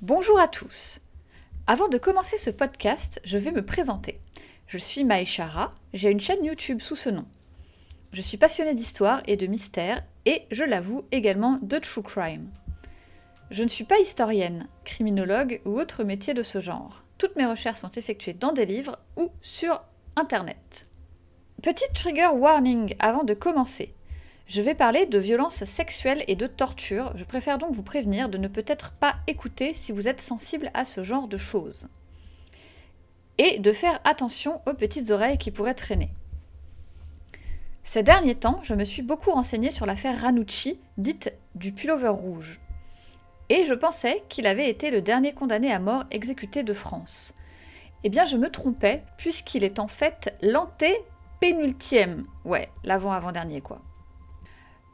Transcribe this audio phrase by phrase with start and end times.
[0.00, 1.00] Bonjour à tous.
[1.66, 4.20] Avant de commencer ce podcast, je vais me présenter.
[4.68, 7.24] Je suis Maïchara, j'ai une chaîne YouTube sous ce nom.
[8.12, 12.48] Je suis passionnée d'histoire et de mystère et, je l'avoue, également de true crime.
[13.50, 17.02] Je ne suis pas historienne, criminologue ou autre métier de ce genre.
[17.18, 19.82] Toutes mes recherches sont effectuées dans des livres ou sur
[20.14, 20.86] Internet.
[21.60, 23.92] Petite trigger warning avant de commencer.
[24.48, 27.12] Je vais parler de violences sexuelles et de torture.
[27.16, 30.86] Je préfère donc vous prévenir de ne peut-être pas écouter si vous êtes sensible à
[30.86, 31.86] ce genre de choses.
[33.36, 36.08] Et de faire attention aux petites oreilles qui pourraient traîner.
[37.82, 42.58] Ces derniers temps, je me suis beaucoup renseignée sur l'affaire Ranucci, dite du pullover rouge.
[43.50, 47.34] Et je pensais qu'il avait été le dernier condamné à mort exécuté de France.
[48.02, 52.24] Eh bien, je me trompais, puisqu'il est en fait l'anté-pénultième.
[52.46, 53.82] Ouais, l'avant-avant-dernier, quoi.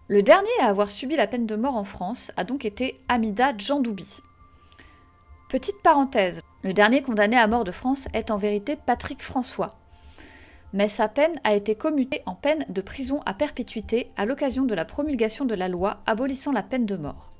[0.06, 3.56] Le dernier à avoir subi la peine de mort en France a donc été Amida
[3.56, 4.18] Djandoubi.
[5.48, 9.78] Petite parenthèse, le dernier condamné à mort de France est en vérité Patrick François.
[10.74, 14.74] Mais sa peine a été commutée en peine de prison à perpétuité à l'occasion de
[14.74, 17.30] la promulgation de la loi abolissant la peine de mort.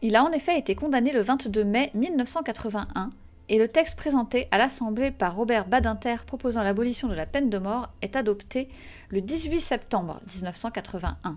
[0.00, 3.10] Il a en effet été condamné le 22 mai 1981
[3.52, 7.58] et le texte présenté à l'Assemblée par Robert Badinter proposant l'abolition de la peine de
[7.58, 8.70] mort est adopté
[9.10, 11.36] le 18 septembre 1981.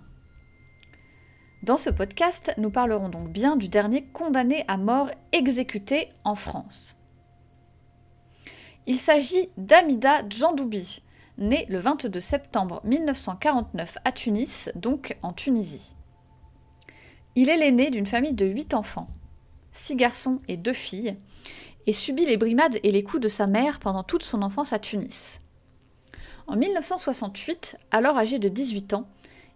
[1.62, 6.96] Dans ce podcast, nous parlerons donc bien du dernier condamné à mort exécuté en France.
[8.86, 11.02] Il s'agit d'Amida Djandoubi,
[11.36, 15.94] né le 22 septembre 1949 à Tunis, donc en Tunisie.
[17.34, 19.06] Il est l'aîné d'une famille de 8 enfants,
[19.72, 21.18] 6 garçons et 2 filles,
[21.86, 24.78] et subit les brimades et les coups de sa mère pendant toute son enfance à
[24.78, 25.38] Tunis.
[26.46, 29.08] En 1968, alors âgé de 18 ans,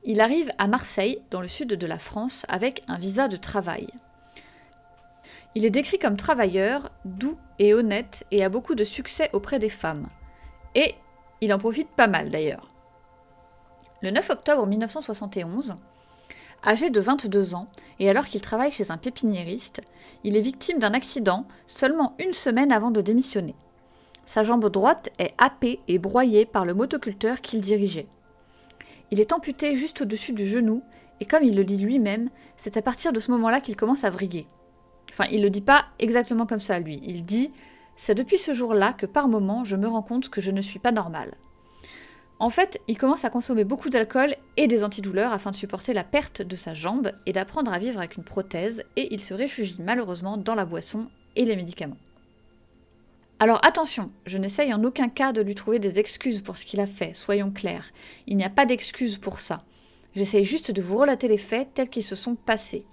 [0.03, 3.89] il arrive à Marseille, dans le sud de la France, avec un visa de travail.
[5.55, 9.69] Il est décrit comme travailleur, doux et honnête et a beaucoup de succès auprès des
[9.69, 10.09] femmes.
[10.75, 10.95] Et
[11.41, 12.69] il en profite pas mal d'ailleurs.
[14.03, 15.77] Le 9 octobre 1971,
[16.65, 17.67] Âgé de 22 ans,
[17.99, 19.81] et alors qu'il travaille chez un pépiniériste,
[20.25, 23.55] il est victime d'un accident seulement une semaine avant de démissionner.
[24.27, 28.09] Sa jambe droite est happée et broyée par le motoculteur qu'il dirigeait.
[29.11, 30.83] Il est amputé juste au-dessus du genou,
[31.21, 34.11] et comme il le dit lui-même, c'est à partir de ce moment-là qu'il commence à
[34.11, 34.47] vriguer.
[35.11, 37.01] Enfin, il le dit pas exactement comme ça, lui.
[37.03, 37.51] Il dit
[37.97, 40.79] C'est depuis ce jour-là que par moments je me rends compte que je ne suis
[40.79, 41.35] pas normal.
[42.41, 46.05] En fait, il commence à consommer beaucoup d'alcool et des antidouleurs afin de supporter la
[46.05, 49.77] perte de sa jambe et d'apprendre à vivre avec une prothèse, et il se réfugie
[49.79, 51.99] malheureusement dans la boisson et les médicaments.
[53.41, 56.81] Alors attention, je n'essaye en aucun cas de lui trouver des excuses pour ce qu'il
[56.81, 57.91] a fait, soyons clairs.
[58.27, 59.61] Il n'y a pas d'excuses pour ça.
[60.15, 62.87] J'essaye juste de vous relater les faits tels qu'ils se sont passés.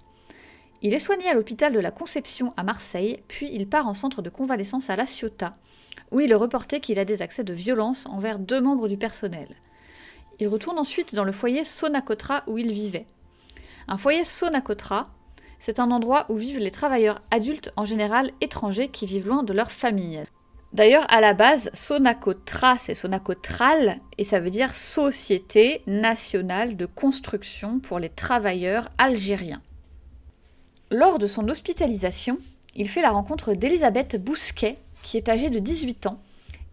[0.80, 4.22] Il est soigné à l'hôpital de la Conception à Marseille, puis il part en centre
[4.22, 5.54] de convalescence à La Ciotat,
[6.12, 9.48] où il est reporté qu'il a des accès de violence envers deux membres du personnel.
[10.38, 13.06] Il retourne ensuite dans le foyer Sonacotra où il vivait.
[13.88, 15.08] Un foyer Sonacotra,
[15.58, 19.52] c'est un endroit où vivent les travailleurs adultes en général étrangers qui vivent loin de
[19.52, 20.22] leur famille.
[20.72, 27.80] D'ailleurs, à la base, Sonacotra, c'est Sonacotral, et ça veut dire Société nationale de construction
[27.80, 29.62] pour les travailleurs algériens.
[30.90, 32.38] Lors de son hospitalisation,
[32.74, 36.22] il fait la rencontre d'Elisabeth Bousquet, qui est âgée de 18 ans,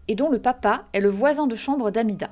[0.08, 2.30] et dont le papa est le voisin de chambre d'Amida.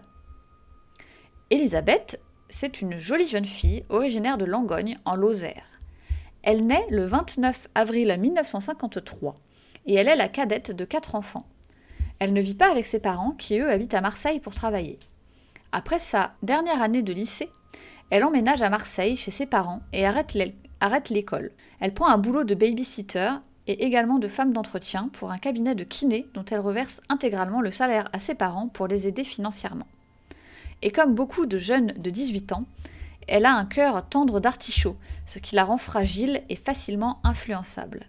[1.51, 2.19] Elisabeth,
[2.49, 5.67] c'est une jolie jeune fille originaire de Langogne, en Lozère.
[6.43, 9.35] Elle naît le 29 avril 1953
[9.85, 11.47] et elle est la cadette de quatre enfants.
[12.19, 14.99] Elle ne vit pas avec ses parents qui, eux, habitent à Marseille pour travailler.
[15.73, 17.51] Après sa dernière année de lycée,
[18.09, 20.35] elle emménage à Marseille chez ses parents et arrête
[20.85, 21.51] arrête l'école.
[21.81, 23.31] Elle prend un boulot de babysitter
[23.67, 27.71] et également de femme d'entretien pour un cabinet de kiné dont elle reverse intégralement le
[27.71, 29.87] salaire à ses parents pour les aider financièrement.
[30.83, 32.65] Et comme beaucoup de jeunes de 18 ans,
[33.27, 38.07] elle a un cœur tendre d'artichaut, ce qui la rend fragile et facilement influençable.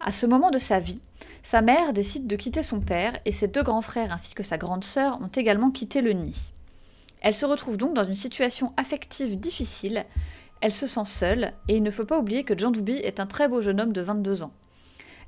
[0.00, 1.00] À ce moment de sa vie,
[1.44, 4.58] sa mère décide de quitter son père et ses deux grands frères ainsi que sa
[4.58, 6.34] grande sœur ont également quitté le nid.
[7.20, 10.04] Elle se retrouve donc dans une situation affective difficile
[10.62, 13.26] elle se sent seule, et il ne faut pas oublier que Jean Doubi est un
[13.26, 14.52] très beau jeune homme de 22 ans.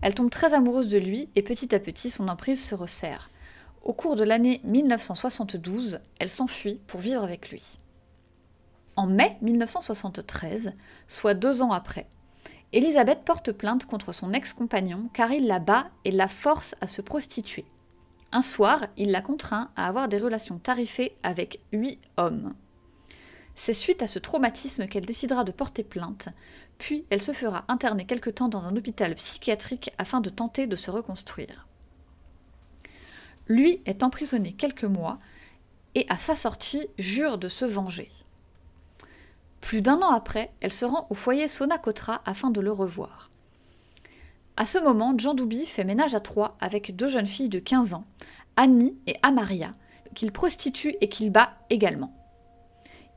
[0.00, 3.30] Elle tombe très amoureuse de lui, et petit à petit son emprise se resserre.
[3.82, 7.62] Au cours de l'année 1972, elle s'enfuit pour vivre avec lui.
[8.96, 10.72] En mai 1973,
[11.08, 12.06] soit deux ans après,
[12.72, 17.02] Elisabeth porte plainte contre son ex-compagnon car il la bat et la force à se
[17.02, 17.64] prostituer.
[18.32, 22.54] Un soir, il la contraint à avoir des relations tarifées avec huit hommes.
[23.54, 26.28] C'est suite à ce traumatisme qu'elle décidera de porter plainte,
[26.78, 30.76] puis elle se fera interner quelque temps dans un hôpital psychiatrique afin de tenter de
[30.76, 31.66] se reconstruire.
[33.46, 35.18] Lui est emprisonné quelques mois
[35.94, 38.10] et à sa sortie jure de se venger.
[39.60, 43.30] Plus d'un an après, elle se rend au foyer Sonacotra afin de le revoir.
[44.56, 47.94] À ce moment, Jean Doubi fait ménage à trois avec deux jeunes filles de 15
[47.94, 48.04] ans,
[48.56, 49.72] Annie et Amaria,
[50.14, 52.14] qu'il prostitue et qu'il bat également.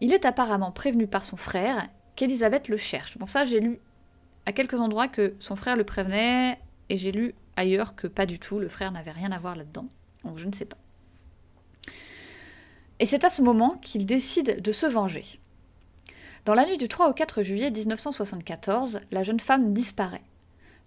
[0.01, 3.17] Il est apparemment prévenu par son frère qu'Elisabeth le cherche.
[3.17, 3.79] Bon, ça, j'ai lu
[4.45, 6.59] à quelques endroits que son frère le prévenait,
[6.89, 9.85] et j'ai lu ailleurs que pas du tout, le frère n'avait rien à voir là-dedans.
[10.23, 10.77] Donc, je ne sais pas.
[12.99, 15.25] Et c'est à ce moment qu'il décide de se venger.
[16.45, 20.23] Dans la nuit du 3 au 4 juillet 1974, la jeune femme disparaît.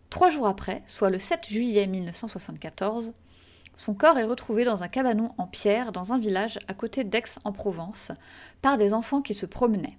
[0.08, 3.12] Trois jours après, soit le 7 juillet 1974,
[3.80, 8.12] son corps est retrouvé dans un cabanon en pierre dans un village à côté d'Aix-en-Provence
[8.60, 9.96] par des enfants qui se promenaient.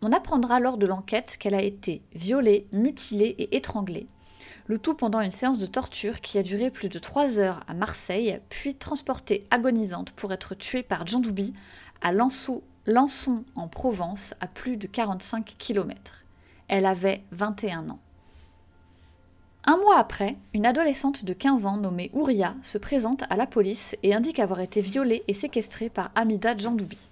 [0.00, 4.06] On apprendra lors de l'enquête qu'elle a été violée, mutilée et étranglée,
[4.68, 7.74] le tout pendant une séance de torture qui a duré plus de trois heures à
[7.74, 11.52] Marseille, puis transportée agonisante pour être tuée par Jean Doubi
[12.00, 12.62] à Lançon,
[13.54, 16.24] en Provence, à plus de 45 km.
[16.68, 17.98] Elle avait 21 ans.
[19.64, 23.94] Un mois après, une adolescente de 15 ans nommée Ouria se présente à la police
[24.02, 27.08] et indique avoir été violée et séquestrée par Amida Djandoubi.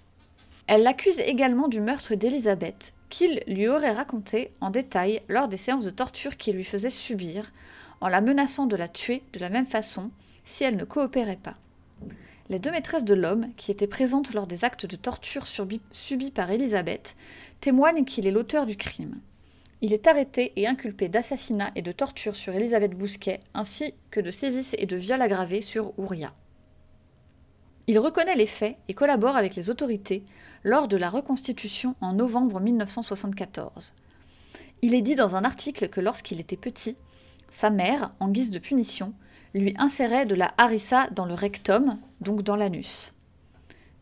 [0.66, 5.84] Elle l'accuse également du meurtre d'Elisabeth, qu'il lui aurait raconté en détail lors des séances
[5.84, 7.52] de torture qu'il lui faisait subir,
[8.00, 10.10] en la menaçant de la tuer de la même façon
[10.44, 11.54] si elle ne coopérait pas.
[12.48, 16.50] Les deux maîtresses de l'homme, qui étaient présentes lors des actes de torture subis par
[16.50, 17.14] Elisabeth,
[17.60, 19.20] témoignent qu'il est l'auteur du crime.
[19.80, 24.32] Il est arrêté et inculpé d'assassinat et de torture sur Elisabeth Bousquet, ainsi que de
[24.32, 26.32] sévices et de viol aggravés sur Ouria.
[27.86, 30.24] Il reconnaît les faits et collabore avec les autorités
[30.64, 33.94] lors de la reconstitution en novembre 1974.
[34.82, 36.96] Il est dit dans un article que lorsqu'il était petit,
[37.48, 39.14] sa mère, en guise de punition,
[39.54, 43.14] lui insérait de la harissa dans le rectum, donc dans l'anus.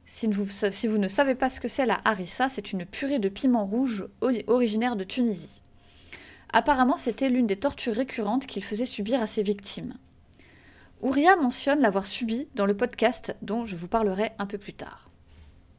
[0.07, 3.19] Si vous, si vous, ne savez pas ce que c'est la harissa, c'est une purée
[3.19, 4.07] de piment rouge
[4.47, 5.61] originaire de Tunisie.
[6.53, 9.95] Apparemment, c'était l'une des tortures récurrentes qu'il faisait subir à ses victimes.
[11.03, 15.11] Ouria mentionne l'avoir subi dans le podcast dont je vous parlerai un peu plus tard.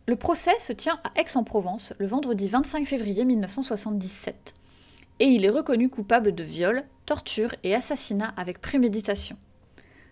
[0.05, 4.53] Le procès se tient à Aix-en-Provence le vendredi 25 février 1977
[5.19, 9.37] et il est reconnu coupable de viol, torture et assassinat avec préméditation.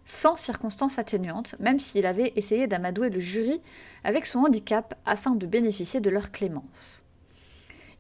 [0.04, 3.62] Sans circonstances atténuantes, même s'il avait essayé d'amadouer le jury
[4.04, 7.06] avec son handicap afin de bénéficier de leur clémence.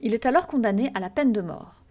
[0.01, 1.84] Il est alors condamné à la peine de mort.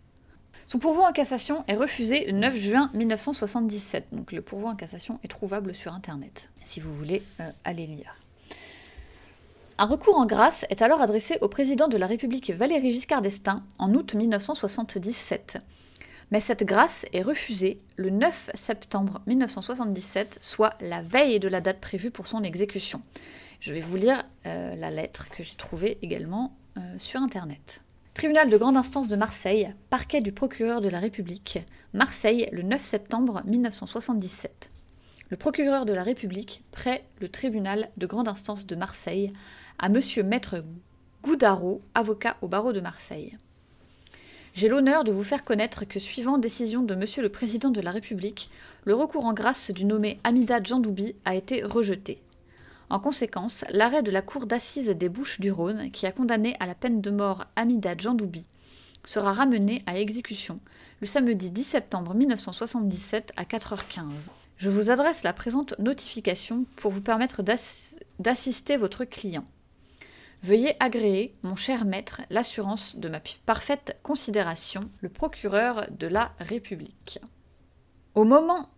[0.67, 4.07] Son pourvoi en cassation est refusé le 9 juin 1977.
[4.13, 8.17] Donc le pourvoi en cassation est trouvable sur Internet, si vous voulez euh, aller lire.
[9.77, 13.63] Un recours en grâce est alors adressé au président de la République Valéry Giscard d'Estaing
[13.79, 15.59] en août 1977.
[16.31, 21.81] Mais cette grâce est refusée le 9 septembre 1977, soit la veille de la date
[21.81, 23.03] prévue pour son exécution.
[23.61, 27.85] Je vais vous lire euh, la lettre que j'ai trouvée également euh, sur Internet.
[28.15, 31.59] Tribunal de grande instance de Marseille, parquet du procureur de la République,
[31.95, 34.71] Marseille, le 9 septembre 1977.
[35.31, 39.31] Le procureur de la République prêt le tribunal de grande instance de Marseille
[39.81, 40.63] à monsieur maître
[41.25, 43.37] Goudaro, avocat au barreau de Marseille.
[44.55, 47.91] J'ai l'honneur de vous faire connaître que, suivant décision de monsieur le président de la
[47.91, 48.49] République,
[48.85, 52.23] le recours en grâce du nommé Amida Djandoubi a été rejeté.
[52.91, 56.67] En conséquence, l'arrêt de la Cour d'assises des Bouches du Rhône, qui a condamné à
[56.67, 58.45] la peine de mort Amida Djandoubi,
[59.05, 60.61] sera ramené à exécution
[61.01, 64.31] le samedi 10 septembre 1977 à 4h15.
[64.57, 67.43] Je vous adresse la présente notification pour vous permettre
[68.19, 69.45] d'assister votre client.
[70.43, 77.19] Veuillez agréer, mon cher maître, l'assurance de ma parfaite considération, le procureur de la République.
[78.15, 78.69] Au moment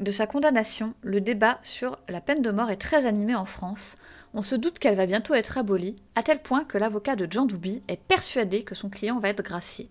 [0.00, 3.94] de sa condamnation, le débat sur la peine de mort est très animé en France.
[4.32, 7.46] On se doute qu'elle va bientôt être abolie, à tel point que l'avocat de Jean
[7.46, 9.88] Doubi est persuadé que son client va être gracié.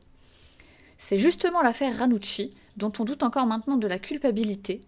[0.97, 4.81] C'est justement l'affaire Ranucci, dont on doute encore maintenant de la culpabilité,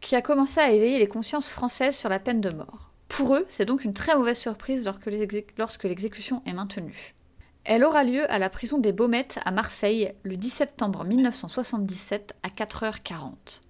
[0.00, 2.92] qui a commencé à éveiller les consciences françaises sur la peine de mort.
[3.08, 4.88] Pour eux, c'est donc une très mauvaise surprise
[5.58, 7.14] lorsque l'exécution est maintenue.
[7.64, 12.48] Elle aura lieu à la prison des Baumettes à Marseille le 10 septembre 1977 à
[12.48, 13.65] 4h40.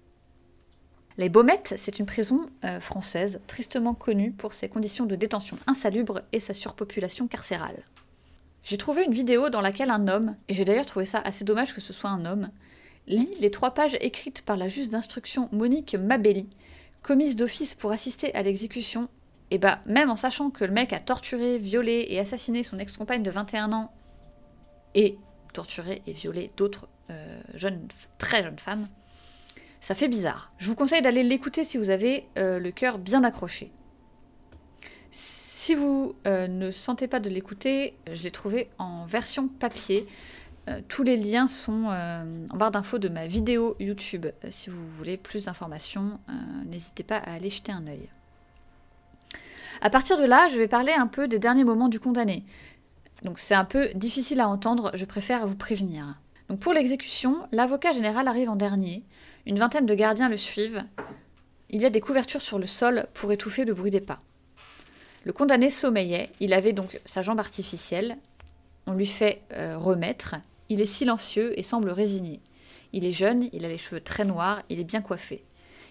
[1.17, 6.21] Les Baumettes, c'est une prison euh, française tristement connue pour ses conditions de détention insalubres
[6.31, 7.81] et sa surpopulation carcérale.
[8.63, 11.73] J'ai trouvé une vidéo dans laquelle un homme, et j'ai d'ailleurs trouvé ça assez dommage
[11.73, 12.51] que ce soit un homme,
[13.07, 16.47] lit les trois pages écrites par la juge d'instruction Monique Mabelli,
[17.01, 19.09] commise d'office pour assister à l'exécution
[19.49, 23.23] et bah même en sachant que le mec a torturé, violé et assassiné son ex-compagne
[23.23, 23.91] de 21 ans
[24.93, 25.17] et
[25.53, 28.87] torturé et violé d'autres euh, jeunes, très jeunes femmes,
[29.81, 30.49] ça fait bizarre.
[30.57, 33.71] Je vous conseille d'aller l'écouter si vous avez euh, le cœur bien accroché.
[35.11, 40.07] Si vous euh, ne sentez pas de l'écouter, je l'ai trouvé en version papier.
[40.89, 44.25] tous les liens sont en barre d'infos de ma vidéo YouTube.
[44.49, 46.19] si vous voulez plus d'informations,
[46.65, 48.09] n'hésitez pas à aller jeter un œil.
[49.81, 52.43] À partir de là, je vais parler un peu des derniers moments du condamné.
[53.23, 56.19] Donc c'est un peu difficile à entendre, je préfère vous prévenir.
[56.61, 59.03] Pour l'exécution, l'avocat général arrive en dernier,
[59.47, 60.83] une vingtaine de gardiens le suivent,
[61.69, 64.19] il y a des couvertures sur le sol pour étouffer le bruit des pas.
[65.23, 68.17] Le condamné sommeillait, il avait donc sa jambe artificielle,
[68.87, 70.35] on lui fait euh, remettre,
[70.67, 72.41] il est silencieux et semble résigné.
[72.91, 75.45] Il est jeune, il a les cheveux très noirs, il est bien coiffé.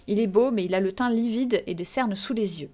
[0.07, 2.71] Il est beau, mais il a le teint livide et des cernes sous les yeux.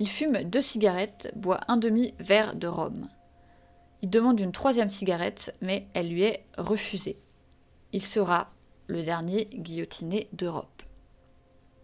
[0.00, 3.08] Il fume deux cigarettes, boit un demi-verre de rhum.
[4.02, 7.18] Il demande une troisième cigarette, mais elle lui est refusée.
[7.92, 8.50] Il sera
[8.90, 10.82] le dernier guillotiné d'Europe.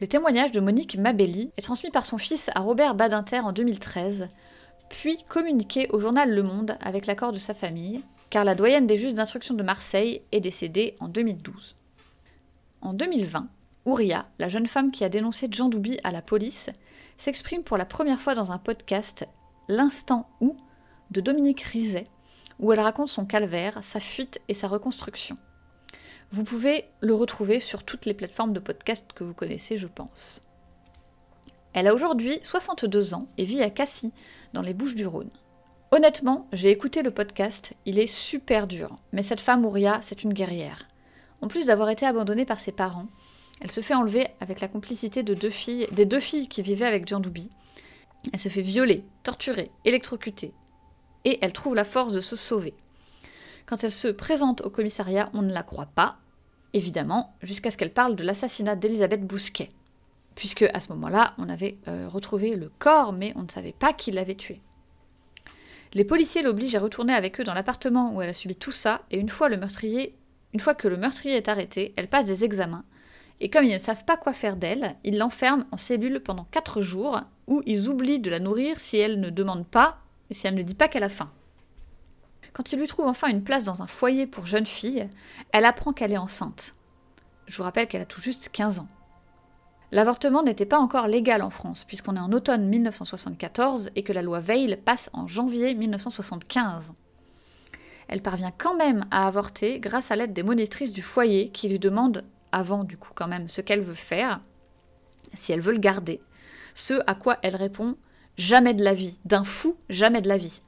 [0.01, 4.29] Le témoignage de Monique Mabelli est transmis par son fils à Robert Badinter en 2013,
[4.91, 8.97] puis communiqué au journal Le Monde avec l'accord de sa famille, car la doyenne des
[8.97, 11.77] juges d'instruction de Marseille est décédée en 2012.
[12.83, 13.49] En 2020,
[13.87, 16.71] Ouria, la jeune femme qui a dénoncé Jean Doubi à la police,
[17.17, 19.27] s'exprime pour la première fois dans un podcast,
[19.69, 20.57] L'instant où,
[21.11, 22.05] de Dominique Rizet,
[22.61, 25.37] où elle raconte son calvaire, sa fuite et sa reconstruction.
[26.33, 30.45] Vous pouvez le retrouver sur toutes les plateformes de podcast que vous connaissez, je pense.
[31.73, 34.13] Elle a aujourd'hui 62 ans et vit à Cassis,
[34.53, 35.31] dans les Bouches du Rhône.
[35.93, 40.33] Honnêtement, j'ai écouté le podcast, il est super dur, mais cette femme Ouria, c'est une
[40.33, 40.89] guerrière.
[41.43, 43.07] En plus d'avoir été abandonnée par ses parents,
[43.61, 46.87] elle se fait enlever avec la complicité de deux filles, des deux filles qui vivaient
[46.87, 47.51] avec Jean Doubi.
[48.33, 50.53] Elle se fait violer, torturer, électrocuter.
[51.25, 52.75] Et elle trouve la force de se sauver.
[53.67, 56.17] Quand elle se présente au commissariat, on ne la croit pas,
[56.73, 59.69] évidemment, jusqu'à ce qu'elle parle de l'assassinat d'Elisabeth Bousquet.
[60.35, 63.93] Puisque à ce moment-là, on avait euh, retrouvé le corps, mais on ne savait pas
[63.93, 64.61] qui l'avait tué.
[65.95, 69.03] Les policiers l'obligent à retourner avec eux dans l'appartement où elle a subi tout ça,
[69.11, 72.85] et une fois une fois que le meurtrier est arrêté, elle passe des examens
[73.41, 76.81] et comme ils ne savent pas quoi faire d'elle, ils l'enferment en cellule pendant 4
[76.81, 79.99] jours, où ils oublient de la nourrir si elle ne demande pas
[80.31, 81.31] et si elle ne dit pas qu'elle a faim.
[82.57, 85.11] Quand ils lui trouvent enfin une place dans un foyer pour jeunes filles,
[85.53, 86.75] elle apprend qu'elle est enceinte.
[87.47, 88.89] Je vous rappelle qu'elle a tout juste 15 ans.
[89.93, 94.23] L'avortement n'était pas encore légal en France, puisqu'on est en automne 1974 et que la
[94.23, 96.93] loi Veil passe en janvier 1975.
[98.09, 101.79] Elle parvient quand même à avorter grâce à l'aide des monitrices du foyer qui lui
[101.79, 104.41] demandent avant du coup quand même ce qu'elle veut faire,
[105.35, 106.23] si elle veut le garder,
[106.75, 107.99] ce à quoi elle répond
[108.39, 110.63] jamais de la vie, d'un fou, jamais de la vie.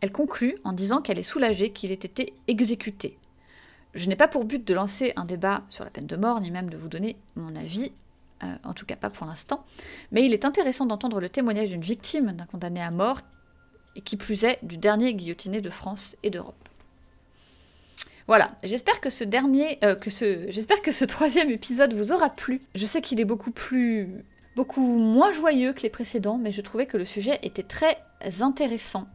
[0.00, 3.18] Elle conclut en disant qu'elle est soulagée qu'il ait été exécuté.
[3.94, 6.50] Je n'ai pas pour but de lancer un débat sur la peine de mort, ni
[6.50, 7.92] même de vous donner mon avis,
[8.44, 9.64] euh, en tout cas pas pour l'instant,
[10.12, 13.20] mais il est intéressant d'entendre le témoignage d'une victime d'un condamné à mort,
[13.96, 16.54] et qui plus est du dernier guillotiné de France et d'Europe.
[18.28, 19.96] Voilà, j'espère que ce dernier, euh,
[20.50, 22.60] j'espère que ce troisième épisode vous aura plu.
[22.76, 24.08] Je sais qu'il est beaucoup plus,
[24.54, 27.98] beaucoup moins joyeux que les précédents, mais je trouvais que le sujet était très
[28.40, 29.08] intéressant.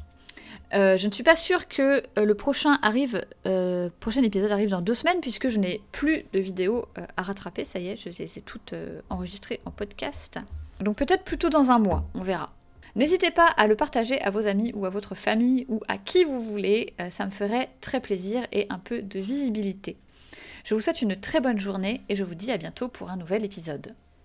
[0.73, 3.23] Euh, je ne suis pas sûre que euh, le prochain arrive,
[3.99, 7.65] prochain épisode arrive dans deux semaines puisque je n'ai plus de vidéos à rattraper.
[7.65, 8.73] Ça y est, je les ai toutes
[9.09, 10.39] enregistrées en podcast.
[10.81, 12.51] Donc peut-être plutôt dans un mois, on verra.
[12.95, 16.23] N'hésitez pas à le partager à vos amis ou à votre famille ou à qui
[16.23, 19.97] vous voulez, euh, ça me ferait très plaisir et un peu de visibilité.
[20.63, 23.17] Je vous souhaite une très bonne journée et je vous dis à bientôt pour un
[23.17, 23.95] nouvel épisode.